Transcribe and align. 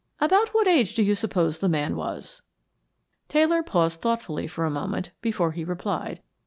About 0.19 0.47
what 0.49 0.67
age 0.67 0.95
do 0.95 1.03
you 1.03 1.13
suppose 1.13 1.59
the 1.59 1.69
man 1.69 1.95
was?" 1.95 2.41
Taylor 3.29 3.61
paused 3.61 4.01
thoughtfully 4.01 4.47
for 4.47 4.65
a 4.65 4.71
moment 4.71 5.11
before 5.21 5.51
he 5.51 5.63
replied. 5.63 6.23